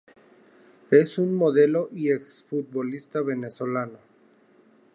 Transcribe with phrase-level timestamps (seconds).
[0.89, 3.99] Es un Modelo y ex-futbolista Venezolano.